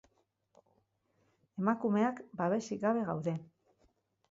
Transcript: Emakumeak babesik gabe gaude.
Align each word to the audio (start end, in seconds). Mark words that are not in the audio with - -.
Emakumeak 1.61 2.23
babesik 2.41 2.83
gabe 2.89 3.07
gaude. 3.13 3.39